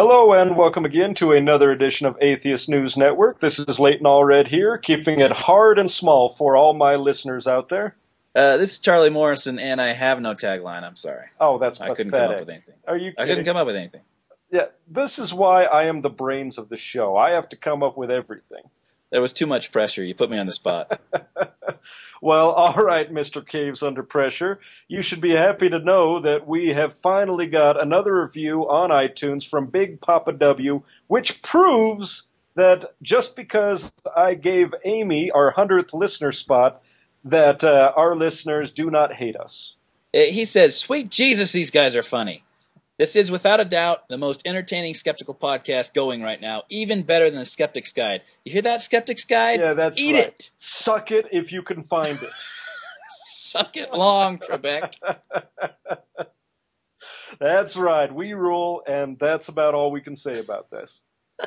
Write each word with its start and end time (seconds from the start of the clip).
Hello 0.00 0.32
and 0.32 0.56
welcome 0.56 0.84
again 0.84 1.12
to 1.14 1.32
another 1.32 1.72
edition 1.72 2.06
of 2.06 2.16
Atheist 2.20 2.68
News 2.68 2.96
Network. 2.96 3.40
This 3.40 3.58
is 3.58 3.80
Leighton 3.80 4.06
Allred 4.06 4.46
here, 4.46 4.78
keeping 4.78 5.18
it 5.18 5.32
hard 5.32 5.76
and 5.76 5.90
small 5.90 6.28
for 6.28 6.56
all 6.56 6.72
my 6.72 6.94
listeners 6.94 7.48
out 7.48 7.68
there. 7.68 7.96
Uh, 8.32 8.56
this 8.58 8.74
is 8.74 8.78
Charlie 8.78 9.10
Morrison, 9.10 9.58
and 9.58 9.80
I 9.80 9.94
have 9.94 10.20
no 10.20 10.34
tagline. 10.34 10.84
I'm 10.84 10.94
sorry. 10.94 11.26
Oh, 11.40 11.58
that's 11.58 11.80
I 11.80 11.88
pathetic. 11.88 11.96
couldn't 11.96 12.12
come 12.12 12.30
up 12.30 12.38
with 12.38 12.50
anything. 12.50 12.74
Are 12.86 12.96
you 12.96 13.10
Kidding? 13.10 13.24
I 13.24 13.26
couldn't 13.26 13.44
come 13.44 13.56
up 13.56 13.66
with 13.66 13.74
anything. 13.74 14.02
yeah, 14.52 14.66
this 14.86 15.18
is 15.18 15.34
why 15.34 15.64
I 15.64 15.86
am 15.86 16.02
the 16.02 16.10
brains 16.10 16.58
of 16.58 16.68
the 16.68 16.76
show. 16.76 17.16
I 17.16 17.32
have 17.32 17.48
to 17.48 17.56
come 17.56 17.82
up 17.82 17.96
with 17.96 18.12
everything. 18.12 18.70
There 19.10 19.20
was 19.20 19.32
too 19.32 19.46
much 19.46 19.72
pressure. 19.72 20.04
You 20.04 20.14
put 20.14 20.30
me 20.30 20.38
on 20.38 20.46
the 20.46 20.52
spot. 20.52 21.00
Well, 22.20 22.50
all 22.52 22.74
right, 22.74 23.12
Mr. 23.12 23.46
Caves 23.46 23.82
Under 23.82 24.02
Pressure. 24.02 24.60
You 24.88 25.02
should 25.02 25.20
be 25.20 25.32
happy 25.32 25.68
to 25.68 25.78
know 25.78 26.20
that 26.20 26.46
we 26.46 26.68
have 26.68 26.92
finally 26.92 27.46
got 27.46 27.80
another 27.80 28.22
review 28.22 28.68
on 28.68 28.90
iTunes 28.90 29.48
from 29.48 29.66
Big 29.66 30.00
Papa 30.00 30.32
W, 30.32 30.82
which 31.06 31.42
proves 31.42 32.24
that 32.54 32.94
just 33.02 33.36
because 33.36 33.92
I 34.16 34.34
gave 34.34 34.74
Amy 34.84 35.30
our 35.30 35.52
100th 35.52 35.94
listener 35.94 36.32
spot, 36.32 36.82
that 37.24 37.62
uh, 37.62 37.92
our 37.96 38.16
listeners 38.16 38.70
do 38.70 38.90
not 38.90 39.14
hate 39.14 39.36
us. 39.36 39.76
Uh, 40.14 40.20
he 40.20 40.44
says, 40.44 40.76
"Sweet 40.76 41.10
Jesus, 41.10 41.52
these 41.52 41.70
guys 41.70 41.94
are 41.94 42.02
funny." 42.02 42.44
This 42.98 43.14
is 43.14 43.30
without 43.30 43.60
a 43.60 43.64
doubt 43.64 44.08
the 44.08 44.18
most 44.18 44.42
entertaining 44.44 44.92
skeptical 44.92 45.34
podcast 45.34 45.94
going 45.94 46.20
right 46.20 46.40
now, 46.40 46.64
even 46.68 47.04
better 47.04 47.30
than 47.30 47.38
the 47.38 47.44
Skeptic's 47.46 47.92
Guide. 47.92 48.22
You 48.44 48.50
hear 48.52 48.62
that, 48.62 48.82
Skeptic's 48.82 49.24
Guide? 49.24 49.60
Yeah, 49.60 49.74
that's 49.74 50.00
Eat 50.00 50.14
right. 50.14 50.24
it. 50.26 50.50
Suck 50.56 51.12
it 51.12 51.26
if 51.30 51.52
you 51.52 51.62
can 51.62 51.84
find 51.84 52.08
it. 52.20 52.30
Suck 53.24 53.76
it 53.76 53.94
long, 53.94 54.38
Trebek. 54.38 54.94
That's 57.38 57.76
right. 57.76 58.12
We 58.12 58.32
rule, 58.32 58.82
and 58.86 59.18
that's 59.18 59.48
about 59.48 59.74
all 59.74 59.90
we 59.92 60.00
can 60.00 60.16
say 60.16 60.40
about 60.40 60.70
this. 60.70 61.02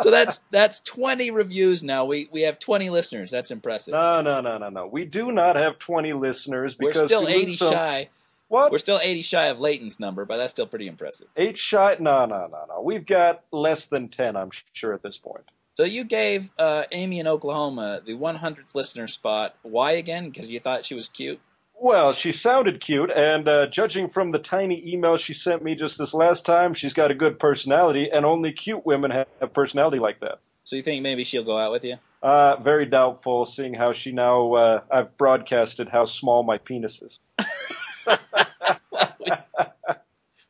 so 0.00 0.10
that's 0.10 0.40
that's 0.50 0.80
20 0.80 1.30
reviews 1.30 1.84
now. 1.84 2.04
We 2.04 2.28
we 2.32 2.42
have 2.42 2.58
20 2.58 2.90
listeners. 2.90 3.30
That's 3.30 3.50
impressive. 3.52 3.92
No, 3.92 4.20
no, 4.20 4.40
no, 4.40 4.58
no, 4.58 4.68
no. 4.68 4.86
We 4.88 5.04
do 5.04 5.30
not 5.30 5.54
have 5.56 5.78
20 5.78 6.12
listeners 6.14 6.74
because 6.74 7.02
We're 7.02 7.06
still 7.06 7.24
we 7.26 7.32
80 7.34 7.52
some- 7.54 7.72
shy. 7.72 8.08
What? 8.48 8.72
We're 8.72 8.78
still 8.78 8.98
80 9.02 9.22
shy 9.22 9.46
of 9.46 9.60
Leighton's 9.60 10.00
number, 10.00 10.24
but 10.24 10.38
that's 10.38 10.50
still 10.50 10.66
pretty 10.66 10.88
impressive. 10.88 11.28
Eight 11.36 11.58
shy? 11.58 11.96
No, 12.00 12.24
no, 12.24 12.46
no, 12.46 12.64
no. 12.68 12.80
We've 12.80 13.04
got 13.04 13.44
less 13.52 13.86
than 13.86 14.08
10, 14.08 14.36
I'm 14.36 14.50
sure, 14.72 14.94
at 14.94 15.02
this 15.02 15.18
point. 15.18 15.44
So 15.74 15.84
you 15.84 16.02
gave 16.02 16.50
uh, 16.58 16.84
Amy 16.90 17.20
in 17.20 17.28
Oklahoma 17.28 18.00
the 18.04 18.14
100th 18.14 18.74
listener 18.74 19.06
spot. 19.06 19.54
Why 19.62 19.92
again? 19.92 20.30
Because 20.30 20.50
you 20.50 20.60
thought 20.60 20.86
she 20.86 20.94
was 20.94 21.08
cute. 21.08 21.40
Well, 21.80 22.12
she 22.12 22.32
sounded 22.32 22.80
cute, 22.80 23.12
and 23.14 23.46
uh, 23.46 23.66
judging 23.68 24.08
from 24.08 24.30
the 24.30 24.40
tiny 24.40 24.92
email 24.92 25.16
she 25.16 25.32
sent 25.32 25.62
me 25.62 25.76
just 25.76 25.96
this 25.96 26.12
last 26.12 26.44
time, 26.44 26.74
she's 26.74 26.92
got 26.92 27.12
a 27.12 27.14
good 27.14 27.38
personality, 27.38 28.10
and 28.12 28.26
only 28.26 28.50
cute 28.50 28.84
women 28.84 29.12
have, 29.12 29.52
personality 29.52 30.00
like 30.00 30.18
that. 30.18 30.40
So 30.64 30.74
you 30.74 30.82
think 30.82 31.02
maybe 31.02 31.22
she'll 31.22 31.44
go 31.44 31.56
out 31.56 31.70
with 31.70 31.84
you? 31.84 31.98
Uh, 32.20 32.56
very 32.56 32.84
doubtful, 32.84 33.46
seeing 33.46 33.74
how 33.74 33.92
she 33.92 34.10
now, 34.10 34.54
uh, 34.54 34.80
I've 34.90 35.16
broadcasted 35.16 35.90
how 35.90 36.04
small 36.06 36.42
my 36.42 36.58
penis 36.58 37.00
is. 37.00 37.20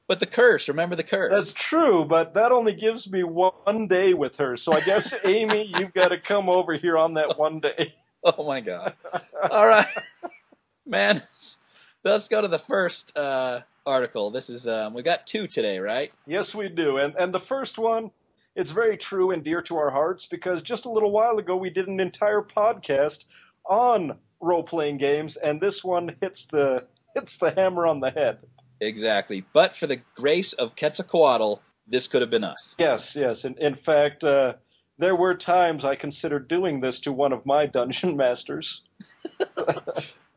But 0.08 0.20
the 0.20 0.26
curse, 0.26 0.68
remember 0.68 0.96
the 0.96 1.02
curse. 1.02 1.34
That's 1.34 1.52
true, 1.52 2.02
but 2.02 2.32
that 2.32 2.50
only 2.50 2.72
gives 2.72 3.12
me 3.12 3.24
one 3.24 3.86
day 3.88 4.14
with 4.14 4.36
her. 4.38 4.56
So 4.56 4.72
I 4.72 4.80
guess, 4.80 5.14
Amy, 5.24 5.70
you've 5.78 5.92
got 5.92 6.08
to 6.08 6.18
come 6.18 6.48
over 6.48 6.72
here 6.74 6.96
on 6.96 7.14
that 7.14 7.38
one 7.38 7.60
day. 7.60 7.94
Oh 8.24 8.44
my 8.44 8.60
god! 8.60 8.94
All 9.50 9.66
right, 9.66 9.86
man. 10.84 11.20
Let's 12.02 12.28
go 12.28 12.40
to 12.40 12.48
the 12.48 12.58
first 12.58 13.16
uh, 13.16 13.60
article. 13.86 14.30
This 14.30 14.50
is 14.50 14.66
um, 14.66 14.94
we 14.94 15.02
got 15.02 15.26
two 15.26 15.46
today, 15.46 15.78
right? 15.78 16.12
Yes, 16.26 16.52
we 16.54 16.68
do. 16.68 16.96
And 16.96 17.14
and 17.16 17.32
the 17.32 17.38
first 17.38 17.78
one, 17.78 18.10
it's 18.56 18.70
very 18.70 18.96
true 18.96 19.30
and 19.30 19.44
dear 19.44 19.62
to 19.62 19.76
our 19.76 19.90
hearts 19.90 20.26
because 20.26 20.62
just 20.62 20.84
a 20.86 20.90
little 20.90 21.12
while 21.12 21.38
ago 21.38 21.54
we 21.54 21.70
did 21.70 21.86
an 21.86 22.00
entire 22.00 22.42
podcast 22.42 23.26
on 23.66 24.18
role 24.40 24.64
playing 24.64 24.96
games, 24.96 25.36
and 25.36 25.60
this 25.60 25.84
one 25.84 26.16
hits 26.20 26.46
the 26.46 26.86
hits 27.14 27.36
the 27.36 27.50
hammer 27.50 27.86
on 27.86 28.00
the 28.00 28.10
head. 28.10 28.38
Exactly. 28.80 29.44
But 29.52 29.74
for 29.74 29.86
the 29.86 30.00
grace 30.14 30.52
of 30.52 30.76
Quetzalcoatl, 30.76 31.60
this 31.86 32.06
could 32.06 32.20
have 32.20 32.30
been 32.30 32.44
us. 32.44 32.76
Yes, 32.78 33.16
yes. 33.16 33.44
In, 33.44 33.56
in 33.58 33.74
fact, 33.74 34.22
uh, 34.22 34.54
there 34.98 35.16
were 35.16 35.34
times 35.34 35.84
I 35.84 35.94
considered 35.94 36.48
doing 36.48 36.80
this 36.80 37.00
to 37.00 37.12
one 37.12 37.32
of 37.32 37.46
my 37.46 37.66
dungeon 37.66 38.16
masters. 38.16 38.82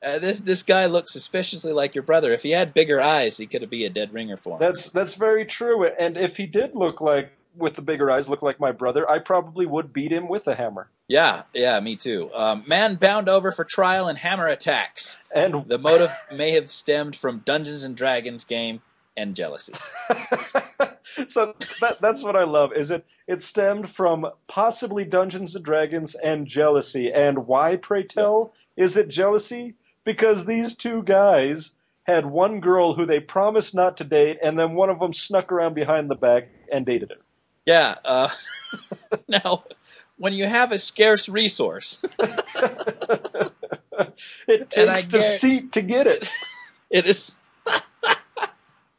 Uh, 0.03 0.17
this 0.17 0.39
this 0.39 0.63
guy 0.63 0.87
looks 0.87 1.13
suspiciously 1.13 1.71
like 1.71 1.93
your 1.93 2.03
brother. 2.03 2.31
If 2.31 2.41
he 2.41 2.51
had 2.51 2.73
bigger 2.73 2.99
eyes, 2.99 3.37
he 3.37 3.45
could 3.45 3.61
have 3.61 3.69
be 3.69 3.85
a 3.85 3.89
dead 3.89 4.11
ringer 4.11 4.35
for 4.35 4.53
him. 4.53 4.59
That's 4.59 4.89
that's 4.89 5.13
very 5.13 5.45
true. 5.45 5.85
And 5.85 6.17
if 6.17 6.37
he 6.37 6.47
did 6.47 6.73
look 6.73 7.01
like 7.01 7.31
with 7.55 7.75
the 7.75 7.81
bigger 7.81 8.09
eyes, 8.11 8.29
look 8.29 8.41
like 8.41 8.59
my 8.59 8.71
brother, 8.71 9.09
I 9.09 9.19
probably 9.19 9.65
would 9.65 9.93
beat 9.93 10.11
him 10.11 10.27
with 10.27 10.47
a 10.47 10.55
hammer. 10.55 10.89
yeah, 11.07 11.43
yeah, 11.53 11.79
me 11.79 11.95
too. 11.95 12.29
Um, 12.33 12.63
man 12.67 12.95
bound 12.95 13.27
over 13.27 13.51
for 13.51 13.65
trial 13.65 14.07
and 14.07 14.17
hammer 14.17 14.47
attacks. 14.47 15.17
And 15.33 15.65
The 15.67 15.77
motive 15.77 16.11
may 16.33 16.51
have 16.51 16.71
stemmed 16.71 17.15
from 17.15 17.39
Dungeons 17.39 17.83
and 17.83 17.95
Dragons 17.95 18.43
game 18.45 18.81
and 19.17 19.35
jealousy. 19.35 19.73
so 21.27 21.53
that, 21.81 21.97
that's 21.99 22.23
what 22.23 22.35
I 22.35 22.43
love. 22.43 22.71
Is 22.73 22.91
it? 22.91 23.05
It 23.27 23.41
stemmed 23.41 23.89
from 23.89 24.25
possibly 24.47 25.03
Dungeons 25.03 25.55
and 25.55 25.65
Dragons 25.65 26.15
and 26.15 26.47
jealousy. 26.47 27.11
And 27.11 27.47
why, 27.47 27.75
pray 27.75 28.03
tell, 28.03 28.53
is 28.77 28.95
it 28.97 29.09
jealousy? 29.09 29.75
Because 30.03 30.45
these 30.45 30.75
two 30.75 31.03
guys 31.03 31.73
had 32.03 32.25
one 32.25 32.59
girl 32.59 32.93
who 32.93 33.05
they 33.05 33.19
promised 33.19 33.75
not 33.75 33.95
to 33.97 34.03
date, 34.03 34.39
and 34.41 34.57
then 34.57 34.73
one 34.73 34.89
of 34.89 34.99
them 34.99 35.13
snuck 35.13 35.51
around 35.51 35.75
behind 35.75 36.09
the 36.09 36.15
back 36.15 36.47
and 36.71 36.85
dated 36.85 37.11
her. 37.11 37.17
Yeah. 37.71 37.95
Uh, 38.03 38.29
now, 39.29 39.63
when 40.17 40.33
you 40.33 40.45
have 40.45 40.73
a 40.73 40.77
scarce 40.77 41.29
resource, 41.29 42.03
It 44.47 44.69
takes 44.69 45.05
deceit 45.05 45.71
to 45.73 45.81
get 45.81 46.07
it. 46.07 46.29
it 46.89 47.05
is. 47.05 47.37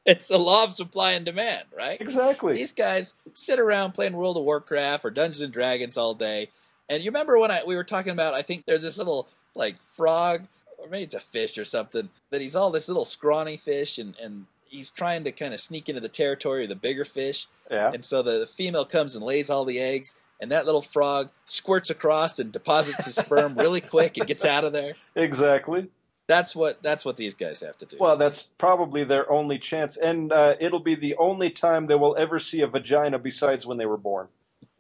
it's 0.07 0.31
a 0.31 0.39
law 0.39 0.65
of 0.65 0.73
supply 0.73 1.13
and 1.13 1.25
demand, 1.25 1.67
right? 1.77 2.01
Exactly. 2.01 2.55
These 2.55 2.73
guys 2.73 3.15
sit 3.35 3.59
around 3.59 3.93
playing 3.93 4.15
World 4.15 4.37
of 4.37 4.45
Warcraft 4.45 5.05
or 5.05 5.11
Dungeons 5.11 5.41
and 5.43 5.53
Dragons 5.53 5.99
all 5.99 6.15
day. 6.15 6.49
And 6.89 7.03
you 7.03 7.11
remember 7.11 7.39
when 7.39 7.51
I, 7.51 7.63
we 7.65 7.77
were 7.77 7.85
talking 7.85 8.13
about? 8.13 8.35
I 8.35 8.43
think 8.43 8.65
there's 8.65 8.83
this 8.83 8.99
little 8.99 9.29
like 9.55 9.83
frog, 9.83 10.47
or 10.79 10.89
maybe 10.89 11.05
it's 11.05 11.15
a 11.15 11.21
fish 11.21 11.59
or 11.59 11.65
something. 11.65 12.09
That 12.31 12.41
he's 12.41 12.57
all 12.57 12.71
this 12.71 12.89
little 12.89 13.05
scrawny 13.05 13.57
fish, 13.57 13.99
and 13.99 14.15
and 14.23 14.47
he's 14.73 14.91
trying 14.91 15.23
to 15.25 15.33
kind 15.33 15.55
of 15.55 15.61
sneak 15.61 15.89
into 15.89 16.01
the 16.01 16.09
territory 16.09 16.65
of 16.65 16.69
the 16.69 16.77
bigger 16.77 17.05
fish. 17.05 17.47
Yeah. 17.71 17.93
And 17.93 18.05
so 18.05 18.23
the, 18.23 18.41
the 18.41 18.47
female 18.47 18.85
comes 18.85 19.15
and 19.15 19.25
lays 19.25 19.51
all 19.51 19.65
the 19.65 19.79
eggs, 19.79 20.17
and 20.41 20.51
that 20.51 20.67
little 20.67 20.83
frog 20.83 21.31
squirts 21.45 21.91
across 21.91 22.39
and 22.39 22.51
deposits 22.51 23.05
his 23.05 23.15
sperm 23.15 23.55
really 23.59 23.81
quick 23.81 24.17
and 24.17 24.27
gets 24.27 24.45
out 24.45 24.65
of 24.65 24.73
there. 24.73 24.95
Exactly. 25.15 25.89
That's 26.27 26.57
what 26.57 26.83
that's 26.83 27.05
what 27.05 27.17
these 27.17 27.35
guys 27.35 27.61
have 27.61 27.77
to 27.79 27.87
do. 27.87 27.97
Well, 28.01 28.17
that's 28.17 28.43
probably 28.43 29.05
their 29.05 29.31
only 29.31 29.59
chance, 29.59 29.97
and 29.97 30.33
uh, 30.33 30.55
it'll 30.61 30.81
be 30.81 30.95
the 30.95 31.17
only 31.17 31.51
time 31.51 31.87
they 31.87 31.95
will 31.95 32.17
ever 32.17 32.39
see 32.39 32.63
a 32.63 32.67
vagina 32.67 33.19
besides 33.19 33.67
when 33.67 33.77
they 33.77 33.87
were 33.87 33.99
born. 33.99 34.29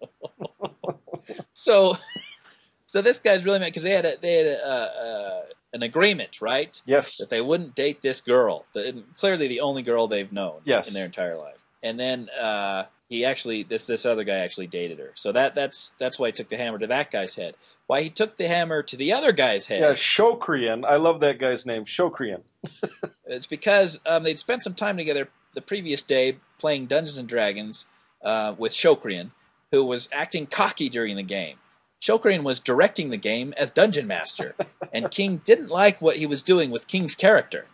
so 1.52 1.96
so 2.86 3.02
this 3.02 3.18
guy's 3.18 3.44
really 3.44 3.58
mad 3.58 3.66
because 3.66 3.82
they 3.82 3.90
had 3.90 4.06
a, 4.06 4.16
they 4.20 4.34
had 4.36 4.46
a, 4.46 4.66
uh, 4.66 5.31
an 5.72 5.82
agreement, 5.82 6.40
right? 6.40 6.82
Yes. 6.86 7.16
That 7.16 7.30
they 7.30 7.40
wouldn't 7.40 7.74
date 7.74 8.02
this 8.02 8.20
girl, 8.20 8.64
the, 8.72 9.02
clearly 9.16 9.48
the 9.48 9.60
only 9.60 9.82
girl 9.82 10.06
they've 10.06 10.32
known 10.32 10.60
Yes. 10.64 10.88
in 10.88 10.94
their 10.94 11.06
entire 11.06 11.36
life. 11.36 11.64
And 11.82 11.98
then 11.98 12.28
uh, 12.40 12.84
he 13.08 13.24
actually 13.24 13.62
this 13.64 13.86
this 13.86 14.06
other 14.06 14.22
guy 14.24 14.36
actually 14.36 14.68
dated 14.68 14.98
her. 14.98 15.10
So 15.14 15.32
that 15.32 15.54
that's 15.54 15.90
that's 15.98 16.18
why 16.18 16.28
he 16.28 16.32
took 16.32 16.48
the 16.48 16.56
hammer 16.56 16.78
to 16.78 16.86
that 16.86 17.10
guy's 17.10 17.34
head. 17.34 17.54
Why 17.86 18.02
he 18.02 18.10
took 18.10 18.36
the 18.36 18.46
hammer 18.48 18.82
to 18.84 18.96
the 18.96 19.12
other 19.12 19.32
guy's 19.32 19.66
head? 19.66 19.80
Yeah, 19.80 19.90
Shokrian. 19.90 20.84
I 20.84 20.96
love 20.96 21.20
that 21.20 21.38
guy's 21.38 21.66
name, 21.66 21.84
Shokrian. 21.84 22.42
It's 23.24 23.46
because 23.46 23.98
um, 24.04 24.24
they'd 24.24 24.38
spent 24.38 24.62
some 24.62 24.74
time 24.74 24.96
together 24.98 25.28
the 25.54 25.62
previous 25.62 26.02
day 26.02 26.36
playing 26.58 26.86
Dungeons 26.86 27.16
and 27.16 27.26
Dragons 27.28 27.86
uh, 28.22 28.54
with 28.58 28.72
Shokrian, 28.72 29.30
who 29.70 29.84
was 29.84 30.08
acting 30.12 30.46
cocky 30.46 30.88
during 30.90 31.16
the 31.16 31.22
game. 31.22 31.56
Shokrian 32.02 32.42
was 32.42 32.58
directing 32.58 33.10
the 33.10 33.16
game 33.16 33.54
as 33.56 33.70
dungeon 33.70 34.08
master, 34.08 34.56
and 34.92 35.08
King 35.08 35.40
didn't 35.44 35.68
like 35.68 36.02
what 36.02 36.16
he 36.16 36.26
was 36.26 36.42
doing 36.42 36.72
with 36.72 36.88
King's 36.88 37.14
character. 37.14 37.66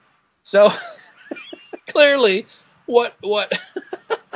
So 0.42 0.68
clearly, 1.88 2.44
what 2.84 3.16
what 3.20 3.50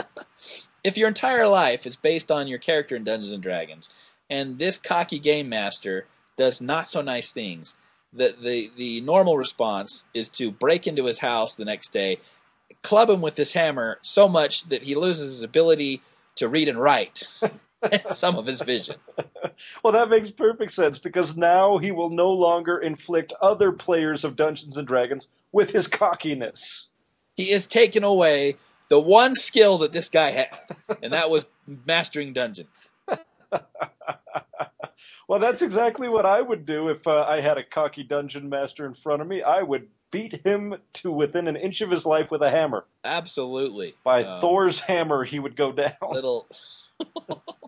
if 0.85 0.97
your 0.97 1.09
entire 1.09 1.47
life 1.47 1.87
is 1.87 1.97
based 1.97 2.33
on 2.33 2.49
your 2.49 2.59
character 2.59 2.97
in 2.97 3.05
Dungeons 3.05 3.33
and 3.33 3.43
Dragons, 3.43 3.91
and 4.31 4.57
this 4.57 4.79
cocky 4.79 5.19
game 5.19 5.51
master 5.51 6.07
does 6.39 6.63
not 6.63 6.89
so 6.89 7.03
nice 7.03 7.31
things, 7.31 7.75
the 8.11 8.35
the 8.41 8.71
the 8.75 9.03
normal 9.03 9.37
response 9.37 10.05
is 10.15 10.31
to 10.31 10.51
break 10.51 10.87
into 10.87 11.05
his 11.05 11.19
house 11.19 11.55
the 11.55 11.67
next 11.67 11.93
day, 11.93 12.19
club 12.83 13.11
him 13.11 13.21
with 13.21 13.37
this 13.37 13.53
hammer 13.53 13.99
so 14.01 14.27
much 14.27 14.65
that 14.71 14.85
he 14.85 14.95
loses 14.95 15.35
his 15.35 15.43
ability 15.43 16.01
to 16.37 16.49
read 16.49 16.67
and 16.67 16.79
write, 16.79 17.27
and 17.83 18.03
some 18.09 18.39
of 18.39 18.47
his 18.47 18.63
vision. 18.63 18.97
Well, 19.83 19.93
that 19.93 20.09
makes 20.09 20.31
perfect 20.31 20.71
sense 20.73 20.99
because 20.99 21.37
now 21.37 21.79
he 21.79 21.91
will 21.93 22.11
no 22.11 22.31
longer 22.31 22.79
inflict 22.79 23.33
other 23.41 23.73
players 23.73 24.25
of 24.25 24.37
Dungeons 24.37 24.77
and 24.77 24.87
Dragons 24.87 25.29
with 25.53 25.71
his 25.73 25.87
cockiness. 25.87 26.89
He 27.37 27.51
is 27.51 27.67
taken 27.67 28.05
away 28.05 28.57
the 28.89 29.01
one 29.01 29.35
skill 29.37 29.79
that 29.79 29.93
this 29.93 30.09
guy 30.09 30.31
had, 30.33 30.59
and 31.03 31.13
that 31.13 31.31
was 31.31 31.47
mastering 31.67 32.33
dungeons. 32.33 32.87
well, 35.29 35.39
that's 35.39 35.63
exactly 35.63 36.09
what 36.09 36.27
I 36.27 36.41
would 36.43 36.67
do 36.67 36.89
if 36.89 37.07
uh, 37.07 37.25
I 37.27 37.41
had 37.41 37.59
a 37.59 37.65
cocky 37.65 38.03
dungeon 38.03 38.49
master 38.49 38.85
in 38.87 38.95
front 38.95 39.23
of 39.23 39.29
me. 39.29 39.43
I 39.43 39.63
would 39.63 39.89
beat 40.11 40.45
him 40.45 40.75
to 40.95 41.11
within 41.11 41.49
an 41.49 41.57
inch 41.57 41.81
of 41.81 41.91
his 41.91 42.05
life 42.05 42.31
with 42.31 42.43
a 42.43 42.51
hammer. 42.51 42.85
Absolutely. 43.03 43.95
By 44.05 44.25
Um, 44.25 44.41
Thor's 44.41 44.81
hammer, 44.81 45.25
he 45.25 45.39
would 45.39 45.57
go 45.57 45.73
down. 45.73 45.93
little 46.11 46.47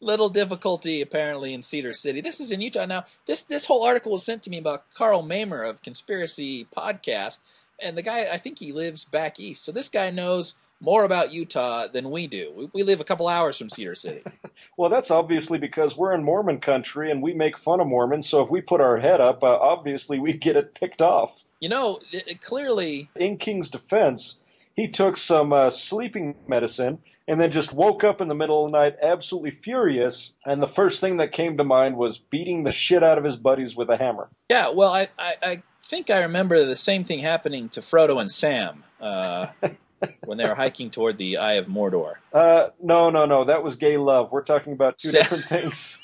little 0.00 0.28
difficulty 0.28 1.00
apparently 1.00 1.52
in 1.52 1.62
Cedar 1.62 1.92
City. 1.92 2.20
This 2.20 2.40
is 2.40 2.52
in 2.52 2.60
Utah 2.60 2.86
now. 2.86 3.04
This 3.26 3.42
this 3.42 3.66
whole 3.66 3.84
article 3.84 4.12
was 4.12 4.24
sent 4.24 4.42
to 4.44 4.50
me 4.50 4.60
by 4.60 4.80
Carl 4.94 5.22
Mamer 5.22 5.62
of 5.62 5.82
Conspiracy 5.82 6.66
Podcast, 6.74 7.40
and 7.82 7.96
the 7.96 8.02
guy 8.02 8.28
I 8.32 8.38
think 8.38 8.58
he 8.58 8.72
lives 8.72 9.04
back 9.04 9.38
east. 9.38 9.64
So 9.64 9.72
this 9.72 9.88
guy 9.88 10.10
knows 10.10 10.54
more 10.80 11.04
about 11.04 11.32
Utah 11.32 11.86
than 11.86 12.10
we 12.10 12.26
do. 12.26 12.52
We, 12.56 12.70
we 12.72 12.82
live 12.82 13.00
a 13.00 13.04
couple 13.04 13.28
hours 13.28 13.58
from 13.58 13.68
Cedar 13.68 13.94
City. 13.94 14.22
Well, 14.76 14.90
that's 14.90 15.10
obviously 15.10 15.58
because 15.58 15.96
we're 15.96 16.12
in 16.14 16.22
Mormon 16.22 16.60
country 16.60 17.10
and 17.10 17.22
we 17.22 17.32
make 17.32 17.56
fun 17.56 17.80
of 17.80 17.86
Mormons. 17.86 18.28
So 18.28 18.42
if 18.42 18.50
we 18.50 18.60
put 18.60 18.80
our 18.80 18.98
head 18.98 19.20
up, 19.20 19.42
uh, 19.42 19.56
obviously 19.56 20.18
we 20.18 20.34
get 20.34 20.56
it 20.56 20.74
picked 20.74 21.00
off. 21.00 21.44
You 21.60 21.70
know, 21.70 21.98
it, 22.12 22.28
it 22.28 22.40
clearly 22.42 23.08
In 23.16 23.36
King's 23.38 23.70
defense, 23.70 24.39
he 24.74 24.88
took 24.88 25.16
some 25.16 25.52
uh, 25.52 25.70
sleeping 25.70 26.34
medicine 26.48 26.98
and 27.28 27.40
then 27.40 27.50
just 27.50 27.72
woke 27.72 28.02
up 28.02 28.20
in 28.20 28.28
the 28.28 28.34
middle 28.34 28.64
of 28.64 28.72
the 28.72 28.78
night 28.78 28.96
absolutely 29.02 29.50
furious. 29.50 30.32
And 30.44 30.62
the 30.62 30.66
first 30.66 31.00
thing 31.00 31.18
that 31.18 31.32
came 31.32 31.56
to 31.58 31.64
mind 31.64 31.96
was 31.96 32.18
beating 32.18 32.64
the 32.64 32.72
shit 32.72 33.02
out 33.02 33.18
of 33.18 33.24
his 33.24 33.36
buddies 33.36 33.76
with 33.76 33.88
a 33.90 33.96
hammer. 33.96 34.28
Yeah, 34.48 34.70
well, 34.70 34.92
I, 34.92 35.08
I, 35.18 35.34
I 35.42 35.62
think 35.82 36.10
I 36.10 36.20
remember 36.20 36.64
the 36.64 36.76
same 36.76 37.04
thing 37.04 37.20
happening 37.20 37.68
to 37.70 37.80
Frodo 37.80 38.20
and 38.20 38.30
Sam 38.30 38.84
uh, 39.00 39.48
when 40.24 40.38
they 40.38 40.46
were 40.46 40.54
hiking 40.54 40.90
toward 40.90 41.18
the 41.18 41.36
Eye 41.36 41.54
of 41.54 41.66
Mordor. 41.66 42.14
Uh, 42.32 42.68
no, 42.82 43.10
no, 43.10 43.26
no. 43.26 43.44
That 43.44 43.62
was 43.62 43.76
gay 43.76 43.96
love. 43.96 44.32
We're 44.32 44.42
talking 44.42 44.72
about 44.72 44.98
two 44.98 45.08
Sa- 45.08 45.18
different 45.18 45.44
things. 45.44 46.00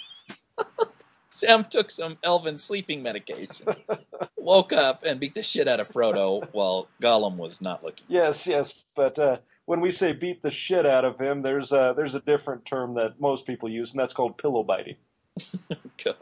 Sam 1.29 1.65
took 1.65 1.91
some 1.91 2.19
elven 2.23 2.57
sleeping 2.57 3.03
medication, 3.03 3.67
woke 4.47 4.73
up, 4.73 5.05
and 5.05 5.21
beat 5.21 5.35
the 5.35 5.43
shit 5.43 5.69
out 5.69 5.81
of 5.81 5.91
Frodo 5.91 6.49
while 6.53 6.89
Gollum 7.03 7.37
was 7.37 7.61
not 7.61 7.85
looking. 7.85 8.07
Yes, 8.09 8.47
yes. 8.47 8.85
But 8.95 9.19
uh, 9.19 9.39
when 9.67 9.81
we 9.81 9.91
say 9.91 10.13
beat 10.13 10.41
the 10.41 10.51
shit 10.51 10.87
out 10.87 11.05
of 11.05 11.21
him, 11.21 11.41
there's 11.41 11.73
a, 11.73 11.93
there's 11.97 12.15
a 12.15 12.21
different 12.21 12.65
term 12.65 12.95
that 12.95 13.21
most 13.21 13.45
people 13.45 13.69
use, 13.69 13.93
and 13.93 14.01
that's 14.01 14.15
called 14.15 14.39
pillow 14.39 14.63
biting. 14.63 14.95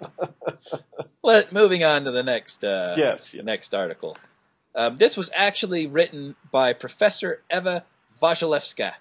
Let, 1.23 1.53
moving 1.53 1.85
on 1.85 2.05
to 2.05 2.11
the 2.11 2.23
next 2.23 2.65
uh, 2.65 2.95
yes, 2.97 3.35
yes. 3.35 3.45
next 3.45 3.75
article. 3.75 4.17
Um, 4.75 4.97
this 4.97 5.17
was 5.17 5.31
actually 5.35 5.87
written 5.87 6.35
by 6.51 6.73
Professor 6.73 7.43
Eva 7.55 7.85
Wasilewska 8.21 8.95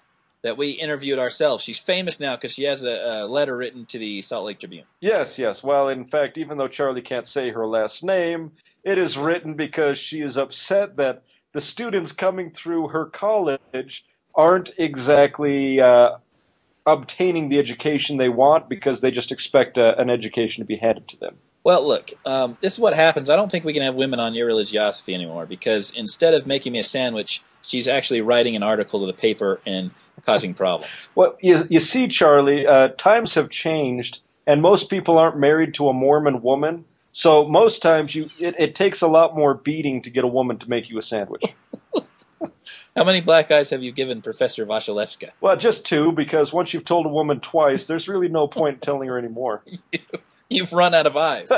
that 0.44 0.58
we 0.58 0.72
interviewed 0.72 1.18
ourselves. 1.18 1.64
She's 1.64 1.78
famous 1.78 2.20
now 2.20 2.36
because 2.36 2.52
she 2.52 2.64
has 2.64 2.84
a, 2.84 3.24
a 3.24 3.26
letter 3.26 3.56
written 3.56 3.86
to 3.86 3.98
the 3.98 4.20
Salt 4.20 4.44
Lake 4.44 4.60
Tribune. 4.60 4.84
Yes, 5.00 5.38
yes. 5.38 5.64
Well, 5.64 5.88
in 5.88 6.04
fact, 6.04 6.36
even 6.36 6.58
though 6.58 6.68
Charlie 6.68 7.00
can't 7.00 7.26
say 7.26 7.50
her 7.50 7.66
last 7.66 8.04
name, 8.04 8.52
it 8.84 8.98
is 8.98 9.16
written 9.16 9.54
because 9.54 9.98
she 9.98 10.20
is 10.20 10.36
upset 10.36 10.96
that 10.98 11.22
the 11.52 11.62
students 11.62 12.12
coming 12.12 12.50
through 12.50 12.88
her 12.88 13.06
college 13.06 14.04
aren't 14.34 14.70
exactly 14.76 15.80
uh, 15.80 16.18
obtaining 16.84 17.48
the 17.48 17.58
education 17.58 18.18
they 18.18 18.28
want 18.28 18.68
because 18.68 19.00
they 19.00 19.10
just 19.10 19.32
expect 19.32 19.78
uh 19.78 19.94
an 19.96 20.10
education 20.10 20.60
to 20.60 20.66
be 20.66 20.76
handed 20.76 21.08
to 21.08 21.18
them. 21.18 21.38
Well, 21.62 21.86
look, 21.86 22.10
um, 22.26 22.58
this 22.60 22.74
is 22.74 22.78
what 22.78 22.94
happens. 22.94 23.30
I 23.30 23.36
don't 23.36 23.50
think 23.50 23.64
we 23.64 23.72
can 23.72 23.82
have 23.82 23.94
women 23.94 24.20
on 24.20 24.34
your 24.34 24.46
religiosity 24.46 25.14
anymore 25.14 25.46
because 25.46 25.90
instead 25.90 26.34
of 26.34 26.46
making 26.46 26.74
me 26.74 26.80
a 26.80 26.84
sandwich, 26.84 27.40
she's 27.64 27.88
actually 27.88 28.20
writing 28.20 28.54
an 28.56 28.62
article 28.62 29.00
to 29.00 29.06
the 29.06 29.12
paper 29.12 29.60
and 29.66 29.90
causing 30.24 30.54
problems. 30.54 31.08
Well, 31.14 31.36
you, 31.40 31.66
you 31.68 31.80
see, 31.80 32.08
Charlie, 32.08 32.66
uh, 32.66 32.88
times 32.96 33.34
have 33.34 33.50
changed, 33.50 34.20
and 34.46 34.62
most 34.62 34.90
people 34.90 35.18
aren't 35.18 35.38
married 35.38 35.74
to 35.74 35.88
a 35.88 35.92
Mormon 35.92 36.42
woman. 36.42 36.84
So 37.12 37.48
most 37.48 37.82
times, 37.82 38.14
you 38.14 38.28
it, 38.38 38.54
it 38.58 38.74
takes 38.74 39.00
a 39.00 39.08
lot 39.08 39.36
more 39.36 39.54
beating 39.54 40.02
to 40.02 40.10
get 40.10 40.24
a 40.24 40.28
woman 40.28 40.58
to 40.58 40.68
make 40.68 40.90
you 40.90 40.98
a 40.98 41.02
sandwich. 41.02 41.44
How 42.96 43.04
many 43.04 43.20
black 43.20 43.50
eyes 43.50 43.70
have 43.70 43.82
you 43.82 43.92
given 43.92 44.22
Professor 44.22 44.66
Wasilewska? 44.66 45.30
Well, 45.40 45.56
just 45.56 45.86
two, 45.86 46.12
because 46.12 46.52
once 46.52 46.74
you've 46.74 46.84
told 46.84 47.06
a 47.06 47.10
woman 47.10 47.40
twice, 47.40 47.86
there's 47.86 48.08
really 48.08 48.28
no 48.28 48.46
point 48.46 48.74
in 48.74 48.80
telling 48.80 49.08
her 49.08 49.18
anymore. 49.18 49.62
You've 50.50 50.72
run 50.72 50.94
out 50.94 51.06
of 51.06 51.16
eyes. 51.16 51.50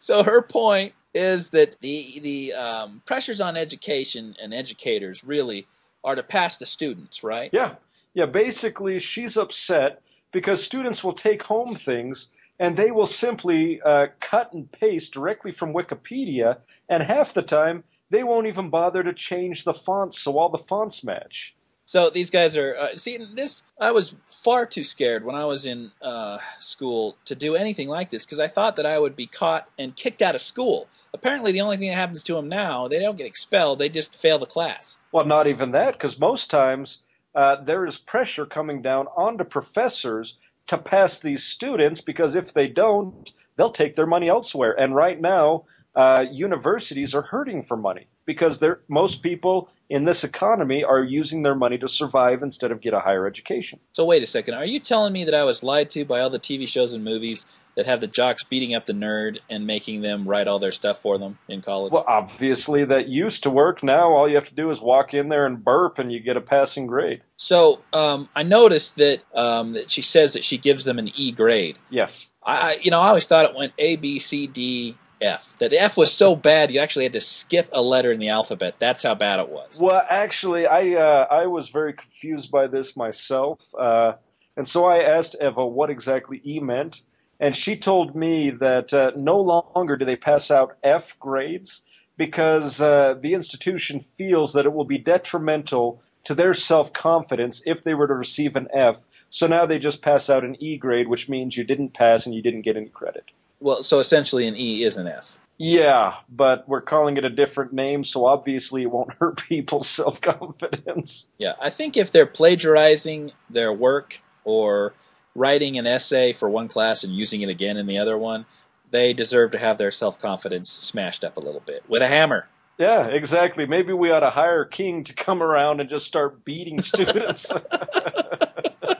so 0.00 0.22
her 0.24 0.42
point 0.42 0.94
is 1.16 1.50
that 1.50 1.80
the 1.80 2.20
the 2.20 2.52
um, 2.52 3.02
pressures 3.06 3.40
on 3.40 3.56
education 3.56 4.36
and 4.40 4.52
educators 4.52 5.24
really 5.24 5.66
are 6.04 6.14
to 6.14 6.22
pass 6.22 6.58
the 6.58 6.66
students, 6.66 7.24
right? 7.24 7.50
yeah, 7.52 7.74
yeah. 8.14 8.26
Basically, 8.26 8.98
she's 8.98 9.36
upset 9.36 10.02
because 10.30 10.62
students 10.62 11.02
will 11.02 11.12
take 11.12 11.42
home 11.42 11.74
things 11.74 12.28
and 12.58 12.76
they 12.76 12.90
will 12.90 13.06
simply 13.06 13.80
uh, 13.82 14.06
cut 14.20 14.52
and 14.52 14.70
paste 14.72 15.12
directly 15.12 15.52
from 15.52 15.74
Wikipedia, 15.74 16.58
and 16.88 17.02
half 17.02 17.34
the 17.34 17.42
time 17.42 17.84
they 18.10 18.22
won't 18.22 18.46
even 18.46 18.70
bother 18.70 19.02
to 19.02 19.12
change 19.12 19.64
the 19.64 19.74
fonts 19.74 20.18
so 20.18 20.38
all 20.38 20.48
the 20.48 20.58
fonts 20.58 21.02
match. 21.02 21.56
So 21.86 22.10
these 22.10 22.30
guys 22.30 22.56
are 22.56 22.76
uh, 22.76 22.96
see 22.96 23.16
this. 23.16 23.62
I 23.80 23.92
was 23.92 24.16
far 24.24 24.66
too 24.66 24.82
scared 24.82 25.24
when 25.24 25.36
I 25.36 25.44
was 25.44 25.64
in 25.64 25.92
uh, 26.02 26.38
school 26.58 27.16
to 27.24 27.36
do 27.36 27.54
anything 27.54 27.88
like 27.88 28.10
this 28.10 28.26
because 28.26 28.40
I 28.40 28.48
thought 28.48 28.74
that 28.74 28.84
I 28.84 28.98
would 28.98 29.14
be 29.14 29.28
caught 29.28 29.68
and 29.78 29.94
kicked 29.94 30.20
out 30.20 30.34
of 30.34 30.40
school. 30.40 30.88
Apparently, 31.14 31.52
the 31.52 31.60
only 31.60 31.76
thing 31.76 31.88
that 31.88 31.94
happens 31.94 32.24
to 32.24 32.34
them 32.34 32.48
now, 32.48 32.88
they 32.88 32.98
don't 32.98 33.16
get 33.16 33.26
expelled; 33.26 33.78
they 33.78 33.88
just 33.88 34.16
fail 34.16 34.36
the 34.36 34.46
class. 34.46 34.98
Well, 35.12 35.24
not 35.24 35.46
even 35.46 35.70
that, 35.70 35.92
because 35.92 36.18
most 36.18 36.50
times 36.50 37.02
uh, 37.36 37.62
there 37.62 37.86
is 37.86 37.98
pressure 37.98 38.46
coming 38.46 38.82
down 38.82 39.06
onto 39.16 39.44
professors 39.44 40.38
to 40.66 40.78
pass 40.78 41.20
these 41.20 41.44
students, 41.44 42.00
because 42.00 42.34
if 42.34 42.52
they 42.52 42.66
don't, 42.66 43.32
they'll 43.54 43.70
take 43.70 43.94
their 43.94 44.06
money 44.06 44.28
elsewhere. 44.28 44.74
And 44.76 44.96
right 44.96 45.20
now, 45.20 45.66
uh, 45.94 46.24
universities 46.32 47.14
are 47.14 47.22
hurting 47.22 47.62
for 47.62 47.76
money 47.76 48.08
because 48.26 48.62
most 48.88 49.22
people 49.22 49.70
in 49.88 50.04
this 50.04 50.24
economy 50.24 50.82
are 50.82 51.02
using 51.02 51.42
their 51.42 51.54
money 51.54 51.78
to 51.78 51.86
survive 51.86 52.42
instead 52.42 52.72
of 52.72 52.80
get 52.80 52.92
a 52.92 53.00
higher 53.00 53.26
education. 53.26 53.78
So 53.92 54.04
wait 54.04 54.22
a 54.22 54.26
second. 54.26 54.54
Are 54.54 54.64
you 54.64 54.80
telling 54.80 55.12
me 55.12 55.24
that 55.24 55.34
I 55.34 55.44
was 55.44 55.62
lied 55.62 55.90
to 55.90 56.04
by 56.04 56.20
all 56.20 56.30
the 56.30 56.40
TV 56.40 56.66
shows 56.66 56.92
and 56.92 57.04
movies 57.04 57.46
that 57.76 57.86
have 57.86 58.00
the 58.00 58.06
jocks 58.06 58.42
beating 58.42 58.74
up 58.74 58.86
the 58.86 58.92
nerd 58.92 59.38
and 59.48 59.66
making 59.66 60.00
them 60.00 60.26
write 60.26 60.48
all 60.48 60.58
their 60.58 60.72
stuff 60.72 60.98
for 60.98 61.18
them 61.18 61.38
in 61.48 61.62
college? 61.62 61.92
Well, 61.92 62.04
obviously 62.08 62.84
that 62.84 63.08
used 63.08 63.44
to 63.44 63.50
work. 63.50 63.82
Now 63.82 64.12
all 64.12 64.28
you 64.28 64.34
have 64.34 64.48
to 64.48 64.54
do 64.54 64.70
is 64.70 64.80
walk 64.80 65.14
in 65.14 65.28
there 65.28 65.46
and 65.46 65.62
burp, 65.62 65.98
and 65.98 66.10
you 66.12 66.20
get 66.20 66.36
a 66.36 66.40
passing 66.40 66.86
grade. 66.86 67.22
so 67.36 67.82
um, 67.92 68.28
I 68.34 68.42
noticed 68.42 68.96
that 68.96 69.22
um, 69.34 69.74
that 69.74 69.90
she 69.90 70.02
says 70.02 70.32
that 70.32 70.42
she 70.42 70.58
gives 70.58 70.84
them 70.84 70.98
an 70.98 71.10
E 71.14 71.30
grade. 71.30 71.78
Yes. 71.90 72.26
I, 72.42 72.56
I 72.56 72.78
you 72.82 72.90
know 72.90 73.00
I 73.00 73.08
always 73.08 73.26
thought 73.26 73.44
it 73.44 73.54
went 73.54 73.72
A 73.78 73.96
B 73.96 74.18
C 74.18 74.46
D 74.48 74.96
F. 75.20 75.56
That 75.58 75.70
the 75.70 75.80
F 75.80 75.96
was 75.96 76.12
so 76.12 76.36
bad 76.36 76.70
you 76.70 76.80
actually 76.80 77.04
had 77.04 77.12
to 77.14 77.20
skip 77.20 77.68
a 77.72 77.82
letter 77.82 78.12
in 78.12 78.20
the 78.20 78.28
alphabet. 78.28 78.76
That's 78.78 79.02
how 79.02 79.14
bad 79.14 79.40
it 79.40 79.48
was. 79.48 79.80
Well, 79.80 80.04
actually, 80.08 80.66
I 80.66 80.94
uh, 80.94 81.26
I 81.30 81.46
was 81.46 81.68
very 81.68 81.92
confused 81.92 82.50
by 82.50 82.66
this 82.66 82.96
myself, 82.96 83.74
uh, 83.78 84.14
and 84.56 84.66
so 84.68 84.84
I 84.86 85.02
asked 85.02 85.36
Eva 85.40 85.66
what 85.66 85.90
exactly 85.90 86.40
E 86.44 86.60
meant, 86.60 87.02
and 87.40 87.54
she 87.54 87.76
told 87.76 88.14
me 88.14 88.50
that 88.50 88.92
uh, 88.92 89.12
no 89.16 89.40
longer 89.40 89.96
do 89.96 90.04
they 90.04 90.16
pass 90.16 90.50
out 90.50 90.76
F 90.82 91.18
grades 91.18 91.82
because 92.16 92.80
uh, 92.80 93.14
the 93.20 93.34
institution 93.34 94.00
feels 94.00 94.52
that 94.54 94.66
it 94.66 94.72
will 94.72 94.84
be 94.84 94.98
detrimental 94.98 96.02
to 96.24 96.34
their 96.34 96.54
self 96.54 96.92
confidence 96.92 97.62
if 97.66 97.82
they 97.82 97.94
were 97.94 98.06
to 98.06 98.14
receive 98.14 98.56
an 98.56 98.68
F. 98.72 99.06
So 99.28 99.46
now 99.46 99.66
they 99.66 99.78
just 99.78 100.02
pass 100.02 100.30
out 100.30 100.44
an 100.44 100.56
E 100.60 100.76
grade, 100.76 101.08
which 101.08 101.28
means 101.28 101.56
you 101.56 101.64
didn't 101.64 101.94
pass 101.94 102.26
and 102.26 102.34
you 102.34 102.42
didn't 102.42 102.62
get 102.62 102.76
any 102.76 102.88
credit. 102.88 103.30
Well, 103.60 103.82
so 103.82 103.98
essentially 103.98 104.46
an 104.46 104.56
E 104.56 104.82
is 104.82 104.96
an 104.96 105.06
F. 105.06 105.38
Yeah, 105.58 106.16
but 106.28 106.68
we're 106.68 106.82
calling 106.82 107.16
it 107.16 107.24
a 107.24 107.30
different 107.30 107.72
name, 107.72 108.04
so 108.04 108.26
obviously 108.26 108.82
it 108.82 108.90
won't 108.90 109.14
hurt 109.20 109.42
people's 109.48 109.88
self 109.88 110.20
confidence. 110.20 111.28
Yeah, 111.38 111.54
I 111.60 111.70
think 111.70 111.96
if 111.96 112.12
they're 112.12 112.26
plagiarizing 112.26 113.32
their 113.48 113.72
work 113.72 114.20
or 114.44 114.94
writing 115.34 115.78
an 115.78 115.86
essay 115.86 116.32
for 116.32 116.48
one 116.48 116.68
class 116.68 117.04
and 117.04 117.14
using 117.14 117.42
it 117.42 117.48
again 117.48 117.76
in 117.76 117.86
the 117.86 117.98
other 117.98 118.18
one, 118.18 118.46
they 118.90 119.12
deserve 119.12 119.50
to 119.52 119.58
have 119.58 119.78
their 119.78 119.90
self 119.90 120.18
confidence 120.18 120.70
smashed 120.70 121.24
up 121.24 121.36
a 121.36 121.40
little 121.40 121.62
bit 121.64 121.84
with 121.88 122.02
a 122.02 122.08
hammer. 122.08 122.48
Yeah, 122.78 123.06
exactly. 123.06 123.64
Maybe 123.64 123.94
we 123.94 124.10
ought 124.10 124.20
to 124.20 124.30
hire 124.30 124.64
King 124.66 125.02
to 125.04 125.14
come 125.14 125.42
around 125.42 125.80
and 125.80 125.88
just 125.88 126.06
start 126.06 126.44
beating 126.44 126.82
students. 126.82 127.50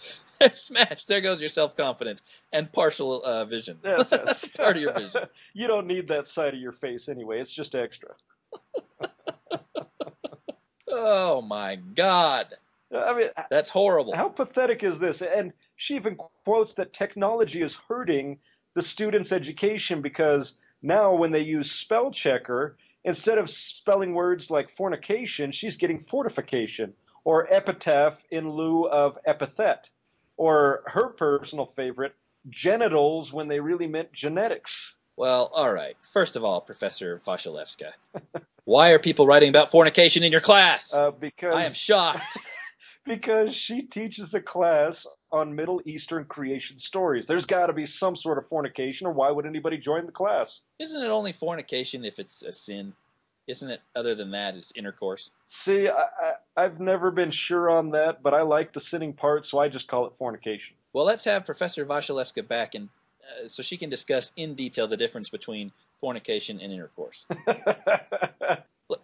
Smash! 0.52 1.04
There 1.06 1.20
goes 1.20 1.40
your 1.40 1.50
self 1.50 1.76
confidence 1.76 2.22
and 2.52 2.72
partial 2.72 3.22
uh, 3.24 3.44
vision. 3.44 3.78
yes, 3.84 4.10
yes. 4.12 4.48
Part 4.56 4.76
of 4.76 4.82
your 4.82 4.92
vision. 4.92 5.24
You 5.52 5.66
don't 5.66 5.86
need 5.86 6.08
that 6.08 6.26
side 6.26 6.54
of 6.54 6.60
your 6.60 6.72
face 6.72 7.08
anyway. 7.08 7.40
It's 7.40 7.52
just 7.52 7.74
extra. 7.74 8.10
Oh 10.90 11.42
my 11.42 11.76
God, 11.76 12.54
I 12.96 13.14
mean, 13.14 13.28
that's 13.50 13.70
horrible. 13.70 14.14
how 14.16 14.28
pathetic 14.30 14.82
is 14.82 14.98
this? 14.98 15.20
And 15.20 15.52
she 15.76 15.96
even 15.96 16.16
quotes 16.16 16.74
that 16.74 16.94
technology 16.94 17.60
is 17.60 17.74
hurting 17.88 18.38
the 18.74 18.80
students' 18.82 19.30
education 19.30 20.00
because 20.00 20.54
now 20.80 21.12
when 21.14 21.30
they 21.30 21.40
use 21.40 21.70
spell 21.70 22.10
checker, 22.10 22.76
instead 23.04 23.36
of 23.38 23.50
spelling 23.50 24.14
words 24.14 24.50
like 24.50 24.70
fornication, 24.70 25.52
she's 25.52 25.76
getting 25.76 25.98
fortification 25.98 26.94
or 27.28 27.46
epitaph 27.52 28.24
in 28.30 28.48
lieu 28.48 28.88
of 28.88 29.18
epithet, 29.26 29.90
or 30.38 30.82
her 30.86 31.08
personal 31.08 31.66
favorite, 31.66 32.14
genitals 32.48 33.34
when 33.34 33.48
they 33.48 33.60
really 33.60 33.86
meant 33.86 34.10
genetics. 34.14 34.96
Well, 35.14 35.50
all 35.54 35.70
right. 35.70 35.94
First 36.00 36.36
of 36.36 36.42
all, 36.42 36.62
Professor 36.62 37.20
Wasilewska, 37.26 37.92
why 38.64 38.92
are 38.92 38.98
people 38.98 39.26
writing 39.26 39.50
about 39.50 39.70
fornication 39.70 40.22
in 40.22 40.32
your 40.32 40.40
class? 40.40 40.94
Uh, 40.94 41.10
because 41.10 41.54
I 41.54 41.64
am 41.66 41.72
shocked. 41.74 42.38
because 43.04 43.54
she 43.54 43.82
teaches 43.82 44.32
a 44.32 44.40
class 44.40 45.06
on 45.30 45.54
Middle 45.54 45.82
Eastern 45.84 46.24
creation 46.24 46.78
stories. 46.78 47.26
There's 47.26 47.44
got 47.44 47.66
to 47.66 47.74
be 47.74 47.84
some 47.84 48.16
sort 48.16 48.38
of 48.38 48.46
fornication, 48.46 49.06
or 49.06 49.12
why 49.12 49.30
would 49.30 49.44
anybody 49.44 49.76
join 49.76 50.06
the 50.06 50.12
class? 50.12 50.62
Isn't 50.78 51.02
it 51.02 51.08
only 51.08 51.32
fornication 51.32 52.06
if 52.06 52.18
it's 52.18 52.42
a 52.42 52.52
sin? 52.52 52.94
Isn't 53.48 53.70
it? 53.70 53.80
Other 53.96 54.14
than 54.14 54.30
that, 54.32 54.54
it's 54.54 54.72
intercourse. 54.76 55.30
See, 55.46 55.88
I, 55.88 55.92
I, 55.94 56.32
I've 56.56 56.78
never 56.78 57.10
been 57.10 57.30
sure 57.30 57.70
on 57.70 57.90
that, 57.90 58.22
but 58.22 58.34
I 58.34 58.42
like 58.42 58.74
the 58.74 58.80
sinning 58.80 59.14
part, 59.14 59.44
so 59.44 59.58
I 59.58 59.68
just 59.68 59.88
call 59.88 60.06
it 60.06 60.14
fornication. 60.14 60.76
Well, 60.92 61.06
let's 61.06 61.24
have 61.24 61.46
Professor 61.46 61.84
Wasilewska 61.86 62.46
back, 62.46 62.74
and 62.74 62.90
uh, 63.22 63.48
so 63.48 63.62
she 63.62 63.78
can 63.78 63.88
discuss 63.88 64.32
in 64.36 64.54
detail 64.54 64.86
the 64.86 64.98
difference 64.98 65.30
between 65.30 65.72
fornication 66.00 66.60
and 66.60 66.72
intercourse. 66.72 67.26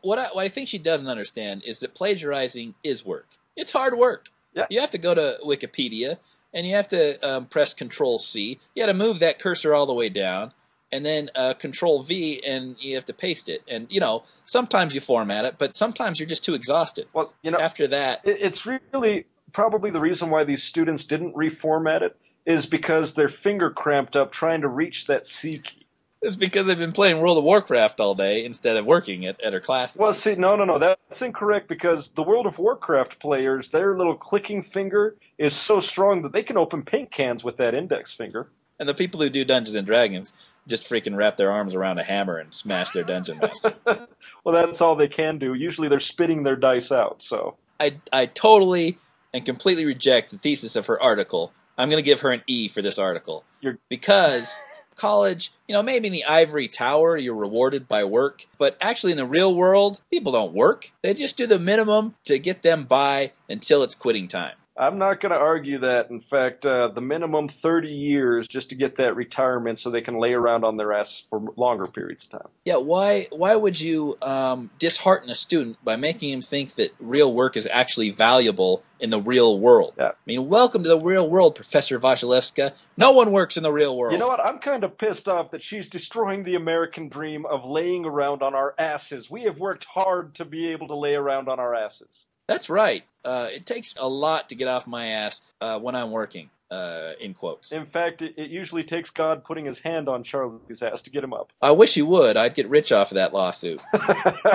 what, 0.03 0.19
I, 0.19 0.29
what 0.29 0.39
I 0.39 0.49
think 0.49 0.69
she 0.69 0.79
doesn't 0.79 1.09
understand 1.09 1.63
is 1.65 1.81
that 1.81 1.95
plagiarizing 1.95 2.75
is 2.85 3.05
work. 3.05 3.39
It's 3.57 3.73
hard 3.73 3.97
work. 3.97 4.29
Yeah. 4.53 4.67
You 4.71 4.81
have 4.81 4.91
to 4.91 4.99
go 4.99 5.15
to 5.15 5.39
Wikipedia 5.45 6.19
and 6.53 6.67
you 6.67 6.75
have 6.75 6.89
to 6.89 7.19
um, 7.29 7.47
press 7.47 7.75
Control 7.75 8.19
C. 8.19 8.59
You 8.75 8.83
got 8.83 8.87
to 8.87 8.95
move 8.95 9.19
that 9.19 9.39
cursor 9.39 9.75
all 9.75 9.87
the 9.87 9.93
way 9.93 10.09
down, 10.09 10.53
and 10.95 11.05
then 11.05 11.29
uh, 11.35 11.55
Control 11.55 12.03
V, 12.05 12.41
and 12.47 12.77
you 12.79 12.95
have 12.95 13.05
to 13.07 13.13
paste 13.13 13.49
it. 13.49 13.63
And 13.67 13.87
you 13.91 13.99
know, 14.01 14.23
sometimes 14.45 14.95
you 14.95 15.01
format 15.01 15.45
it, 15.45 15.57
but 15.59 15.75
sometimes 15.75 16.21
you're 16.21 16.29
just 16.29 16.45
too 16.45 16.55
exhausted. 16.55 17.07
well, 17.13 17.33
you 17.43 17.51
know, 17.51 17.59
After 17.59 17.89
that, 17.89 18.21
it's 18.25 18.65
really 18.65 19.27
probably 19.53 19.91
the 19.91 20.01
reason 20.01 20.31
why 20.31 20.45
these 20.45 20.63
students 20.63 21.05
didn't 21.05 21.35
reformat 21.35 22.03
it 22.03 22.17
is 22.47 22.67
because 22.67 23.15
their 23.15 23.29
finger 23.29 23.71
cramped 23.71 24.15
up 24.15 24.31
trying 24.31 24.61
to 24.61 24.69
reach 24.69 25.07
that 25.07 25.27
C 25.27 25.59
key. 25.59 25.87
it's 26.23 26.37
because 26.37 26.67
they've 26.67 26.79
been 26.79 26.93
playing 26.93 27.19
World 27.21 27.39
of 27.39 27.45
Warcraft 27.45 28.01
all 28.01 28.15
day 28.15 28.45
instead 28.45 28.77
of 28.77 28.85
working 28.87 29.27
at, 29.27 29.41
at 29.41 29.53
her 29.53 29.61
classes. 29.61 29.99
Well, 29.99 30.15
see, 30.15 30.35
no, 30.37 30.55
no, 30.57 30.65
no, 30.65 30.79
that's 30.79 31.23
incorrect 31.23 31.69
because 31.69 32.09
the 32.09 32.23
World 32.23 32.47
of 32.47 32.59
Warcraft 32.59 33.19
players, 33.19 33.71
their 33.71 33.97
little 33.97 34.15
clicking 34.15 34.63
finger 34.63 35.17
is 35.39 35.55
so 35.55 35.81
strong 35.81 36.23
that 36.23 36.33
they 36.33 36.43
can 36.43 36.57
open 36.57 36.83
paint 36.83 37.11
cans 37.11 37.43
with 37.45 37.57
that 37.57 37.75
index 37.75 38.13
finger. 38.13 38.49
and 38.79 38.89
the 38.89 38.95
people 38.95 39.21
who 39.21 39.31
do 39.31 39.45
Dungeons 39.45 39.77
and 39.77 39.87
Dragons 39.87 40.33
just 40.67 40.85
freaking 40.85 41.17
wrap 41.17 41.37
their 41.37 41.51
arms 41.51 41.75
around 41.75 41.99
a 41.99 42.05
hammer 42.05 42.39
and 42.39 42.53
smash 42.55 42.91
their 42.93 43.05
dungeon 43.05 43.39
master. 43.39 43.75
well, 44.45 44.55
that's 44.55 44.81
all 44.81 44.95
they 44.95 45.09
can 45.09 45.39
do. 45.39 45.55
Usually 45.55 45.89
they're 45.89 46.01
spitting 46.01 46.43
their 46.43 46.57
dice 46.57 46.91
out, 46.93 47.23
so. 47.23 47.57
I, 47.81 47.97
I 48.13 48.27
totally 48.27 48.99
and 49.33 49.45
completely 49.45 49.85
reject 49.85 50.31
the 50.31 50.39
thesis 50.39 50.77
of 50.77 50.87
her 50.87 51.01
article. 51.03 51.53
I'm 51.77 51.91
going 51.91 52.03
to 52.03 52.07
give 52.07 52.21
her 52.21 52.31
an 52.31 52.43
E 52.47 52.69
for 52.69 52.83
this 52.83 52.99
article. 52.99 53.45
You're- 53.61 53.79
Because 53.89 54.57
college, 54.95 55.51
you 55.67 55.73
know, 55.73 55.83
maybe 55.83 56.07
in 56.07 56.13
the 56.13 56.25
ivory 56.25 56.69
tower 56.69 57.17
you're 57.17 57.35
rewarded 57.35 57.89
by 57.89 58.05
work, 58.05 58.47
but 58.59 58.77
actually 58.81 59.11
in 59.11 59.19
the 59.19 59.27
real 59.27 59.53
world, 59.55 60.01
people 60.11 60.31
don't 60.33 60.55
work. 60.55 60.93
They 61.03 61.15
just 61.15 61.37
do 61.37 61.47
the 61.49 61.59
minimum 61.59 62.15
to 62.27 62.39
get 62.39 62.63
them 62.63 62.85
by 62.85 63.33
until 63.49 63.83
it's 63.83 63.97
quitting 63.97 64.29
time. 64.29 64.55
I'm 64.77 64.99
not 64.99 65.21
going 65.21 65.31
to 65.31 65.39
argue 65.39 65.79
that. 65.79 66.11
In 66.11 66.19
fact, 66.19 66.67
uh, 66.67 66.89
the 66.89 67.01
minimum 67.01 67.49
30 67.49 67.89
years 67.89 68.49
just 68.49 68.71
to 68.71 68.75
get 68.75 68.97
that 68.97 69.15
retirement 69.15 69.79
so 69.79 69.89
they 69.89 70.01
can 70.01 70.19
lay 70.19 70.33
around 70.33 70.65
on 70.65 70.77
their 70.77 70.93
ass 70.93 71.23
for 71.31 71.41
longer 71.57 71.87
periods 71.87 72.25
of 72.25 72.31
time. 72.31 72.49
Yeah, 72.65 72.77
why 72.77 73.29
why 73.31 73.55
would 73.55 73.81
you 73.81 74.17
um, 74.21 74.71
dishearten 74.81 75.31
a 75.31 75.35
student 75.37 75.83
by 75.85 75.95
making 75.95 76.31
him 76.31 76.41
think 76.41 76.75
that 76.75 76.93
real 76.99 77.33
work 77.33 77.57
is 77.57 77.69
actually 77.73 78.11
valuable 78.11 78.83
in 78.99 79.11
the 79.11 79.21
real 79.21 79.61
world? 79.61 79.95
Yeah. 79.97 80.09
I 80.09 80.13
mean, 80.27 80.49
welcome 80.49 80.83
to 80.83 80.89
the 80.89 80.99
real 80.99 81.29
world, 81.29 81.55
Professor 81.55 82.01
Wasilewska. 82.01 82.73
No 82.97 83.13
one 83.13 83.31
works 83.31 83.57
in 83.57 83.63
the 83.63 83.73
real 83.73 83.97
world. 83.97 84.13
You 84.13 84.19
know 84.19 84.29
what? 84.29 84.45
I'm 84.45 84.59
kind 84.59 84.83
of 84.83 84.99
pissed 84.99 85.29
off 85.29 85.53
that 85.53 85.63
she's 85.63 85.89
destroying 85.89 86.43
the 86.43 86.57
American 86.57 87.09
dream 87.09 87.47
of 87.47 87.65
laying 87.65 88.05
around 88.05 88.43
on 88.43 88.57
our 88.57 88.75
asses. 88.77 89.31
We 89.31 89.45
have 89.45 89.61
worked 89.61 89.85
hard 89.85 90.35
to 90.35 90.45
be 90.45 90.73
able 90.73 90.89
to 90.89 90.97
lay 90.97 91.15
around 91.15 91.49
on 91.49 91.61
our 91.61 91.77
asses. 91.77 92.27
That's 92.49 92.69
right. 92.69 93.05
Uh, 93.25 93.49
it 93.51 93.67
takes 93.67 93.95
a 93.99 94.09
lot 94.09 94.49
to 94.49 94.55
get 94.55 94.69
off 94.69 94.87
my 94.87 95.07
ass 95.07 95.43
uh, 95.61 95.79
when 95.79 95.95
I'm 95.95 96.11
working. 96.11 96.51
Uh, 96.71 97.13
in 97.21 97.35
quotes. 97.35 97.71
In 97.71 97.85
fact, 97.85 98.21
it, 98.21 98.35
it 98.37 98.51
usually 98.51 98.83
takes 98.83 99.09
God 99.09 99.45
putting 99.45 99.65
his 99.67 99.79
hand 99.79 100.09
on 100.09 100.25
Charlie's 100.25 100.83
ass 100.83 101.03
to 101.03 101.11
get 101.11 101.23
him 101.23 101.33
up. 101.33 101.53
I 101.63 101.71
wish 101.71 101.95
he 101.95 102.03
would. 102.03 102.37
I'd 102.37 102.55
get 102.55 102.69
rich 102.69 102.91
off 102.91 103.13
of 103.13 103.15
that 103.15 103.33
lawsuit. 103.33 103.81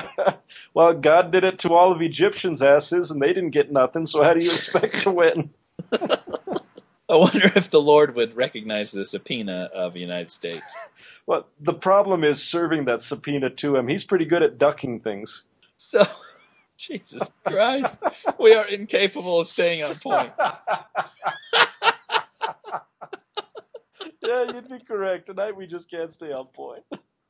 well, 0.73 0.91
God 0.91 1.31
did 1.31 1.45
it 1.45 1.59
to 1.59 1.73
all 1.73 1.93
of 1.93 2.01
Egyptians' 2.01 2.61
asses, 2.61 3.09
and 3.09 3.21
they 3.21 3.31
didn't 3.31 3.51
get 3.51 3.71
nothing, 3.71 4.05
so 4.05 4.21
how 4.21 4.33
do 4.33 4.43
you 4.43 4.51
expect 4.51 5.01
to 5.03 5.11
win? 5.11 5.51
I 7.09 7.15
wonder 7.15 7.51
if 7.55 7.69
the 7.69 7.81
Lord 7.81 8.15
would 8.15 8.35
recognize 8.35 8.91
the 8.91 9.03
subpoena 9.03 9.69
of 9.73 9.93
the 9.93 9.99
United 9.99 10.29
States. 10.29 10.77
Well, 11.25 11.47
the 11.59 11.73
problem 11.73 12.23
is 12.23 12.43
serving 12.43 12.85
that 12.85 13.01
subpoena 13.01 13.49
to 13.49 13.77
him. 13.77 13.87
He's 13.87 14.03
pretty 14.03 14.25
good 14.25 14.43
at 14.43 14.59
ducking 14.59 14.99
things. 14.99 15.43
So, 15.75 16.03
Jesus 16.87 17.29
Christ, 17.45 17.99
we 18.39 18.53
are 18.53 18.65
incapable 18.65 19.41
of 19.41 19.47
staying 19.47 19.83
on 19.83 19.95
point. 19.95 20.31
yeah, 24.25 24.43
you'd 24.53 24.69
be 24.69 24.79
correct. 24.79 25.25
Tonight 25.25 25.57
we 25.57 25.67
just 25.67 25.91
can't 25.91 26.13
stay 26.13 26.31
on 26.31 26.45
point. 26.47 26.83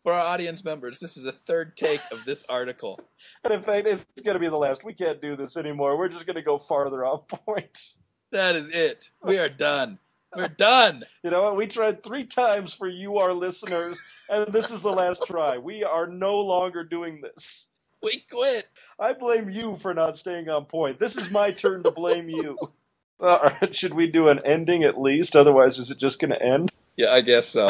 For 0.04 0.14
our 0.14 0.20
audience 0.20 0.64
members, 0.64 1.00
this 1.00 1.18
is 1.18 1.26
a 1.26 1.32
third 1.32 1.76
take 1.76 2.02
of 2.12 2.24
this 2.26 2.44
article. 2.48 3.00
And 3.44 3.54
in 3.54 3.62
fact, 3.62 3.88
it's 3.88 4.06
going 4.24 4.36
to 4.36 4.40
be 4.40 4.50
the 4.50 4.58
last. 4.58 4.84
We 4.84 4.94
can't 4.94 5.22
do 5.22 5.36
this 5.36 5.56
anymore. 5.58 5.98
We're 5.98 6.10
just 6.10 6.26
going 6.26 6.36
to 6.36 6.42
go 6.42 6.58
farther 6.58 7.06
off 7.06 7.28
point. 7.28 7.94
That 8.32 8.56
is 8.56 8.70
it. 8.70 9.10
We 9.24 9.40
are 9.40 9.50
done. 9.50 9.98
We're 10.36 10.50
done. 10.50 11.06
You 11.24 11.32
know 11.32 11.44
what? 11.44 11.56
We 11.56 11.66
tried 11.68 12.04
three 12.04 12.26
times 12.26 12.74
for 12.74 12.88
you, 12.88 13.18
our 13.18 13.34
listeners, 13.34 14.00
and 14.30 14.54
this 14.54 14.72
is 14.72 14.82
the 14.82 14.92
last 14.92 15.24
try. 15.26 15.58
We 15.58 15.84
are 15.84 16.06
no 16.06 16.40
longer 16.40 16.84
doing 16.84 17.22
this. 17.22 17.69
We 18.04 18.24
quit. 18.32 18.68
I 18.98 19.14
blame 19.14 19.50
you 19.50 19.76
for 19.76 19.94
not 19.94 20.16
staying 20.16 20.48
on 20.50 20.66
point. 20.66 21.00
This 21.00 21.18
is 21.18 21.32
my 21.32 21.52
turn 21.52 21.84
to 21.84 21.92
blame 21.92 22.30
you. 22.30 22.58
All 23.20 23.40
right, 23.42 23.76
should 23.76 23.94
we 23.94 24.08
do 24.08 24.30
an 24.30 24.40
ending 24.46 24.84
at 24.84 25.00
least? 25.00 25.36
Otherwise, 25.36 25.78
is 25.78 25.92
it 25.92 25.98
just 25.98 26.20
going 26.20 26.32
to 26.32 26.42
end? 26.42 26.72
Yeah, 26.96 27.12
I 27.12 27.22
guess 27.22 27.48
so. 27.48 27.68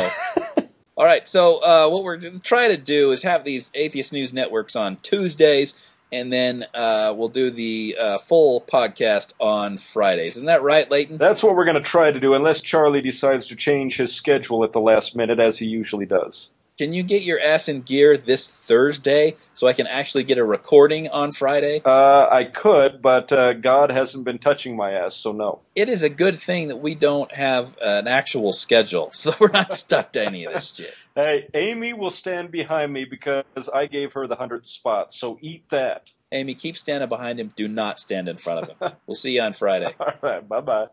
All 0.97 1.05
right, 1.05 1.27
so 1.27 1.63
uh, 1.63 1.89
what 1.89 2.03
we're 2.03 2.17
going 2.17 2.35
to 2.35 2.39
try 2.39 2.67
to 2.67 2.77
do 2.77 3.11
is 3.11 3.23
have 3.23 3.43
these 3.43 3.71
Atheist 3.73 4.13
News 4.13 4.33
Networks 4.33 4.75
on 4.75 4.97
Tuesdays, 4.97 5.73
and 6.11 6.31
then 6.31 6.65
uh, 6.75 7.13
we'll 7.15 7.29
do 7.29 7.49
the 7.49 7.95
uh, 7.99 8.17
full 8.17 8.61
podcast 8.61 9.33
on 9.39 9.77
Fridays. 9.77 10.35
Isn't 10.35 10.47
that 10.47 10.61
right, 10.61 10.91
Leighton? 10.91 11.17
That's 11.17 11.41
what 11.41 11.55
we're 11.55 11.65
going 11.65 11.75
to 11.75 11.81
try 11.81 12.11
to 12.11 12.19
do, 12.19 12.33
unless 12.35 12.61
Charlie 12.61 13.01
decides 13.01 13.47
to 13.47 13.55
change 13.55 13.97
his 13.97 14.13
schedule 14.13 14.63
at 14.63 14.73
the 14.73 14.81
last 14.81 15.15
minute, 15.15 15.39
as 15.39 15.57
he 15.57 15.65
usually 15.65 16.05
does. 16.05 16.51
Can 16.79 16.93
you 16.93 17.03
get 17.03 17.23
your 17.23 17.41
ass 17.41 17.67
in 17.67 17.81
gear 17.81 18.15
this 18.15 18.47
Thursday 18.47 19.35
so 19.53 19.67
I 19.67 19.73
can 19.73 19.85
actually 19.85 20.23
get 20.23 20.37
a 20.37 20.45
recording 20.45 21.09
on 21.09 21.33
Friday? 21.33 21.81
Uh, 21.83 22.29
I 22.31 22.45
could, 22.45 23.01
but 23.01 23.33
uh, 23.33 23.51
God 23.51 23.91
hasn't 23.91 24.23
been 24.23 24.39
touching 24.39 24.77
my 24.77 24.93
ass, 24.93 25.13
so 25.13 25.33
no. 25.33 25.59
It 25.75 25.89
is 25.89 26.03
a 26.03 26.09
good 26.09 26.37
thing 26.37 26.69
that 26.69 26.77
we 26.77 26.95
don't 26.95 27.33
have 27.33 27.75
an 27.81 28.07
actual 28.07 28.53
schedule, 28.53 29.09
so 29.11 29.33
we're 29.41 29.51
not 29.51 29.73
stuck 29.73 30.13
to 30.13 30.25
any 30.25 30.45
of 30.45 30.53
this 30.53 30.73
shit. 30.75 30.93
Hey, 31.15 31.49
Amy 31.53 31.91
will 31.91 32.11
stand 32.11 32.49
behind 32.49 32.93
me 32.93 33.03
because 33.03 33.43
I 33.73 33.85
gave 33.87 34.13
her 34.13 34.25
the 34.25 34.37
hundredth 34.37 34.67
spot, 34.67 35.11
so 35.11 35.37
eat 35.41 35.67
that. 35.71 36.13
Amy, 36.31 36.55
keep 36.55 36.77
standing 36.77 37.09
behind 37.09 37.41
him. 37.41 37.51
Do 37.57 37.67
not 37.67 37.99
stand 37.99 38.29
in 38.29 38.37
front 38.37 38.61
of 38.61 38.69
him. 38.69 38.97
We'll 39.05 39.15
see 39.15 39.35
you 39.35 39.41
on 39.41 39.51
Friday. 39.51 39.93
All 39.99 40.13
right, 40.21 40.47
bye 40.47 40.61
bye. 40.61 40.87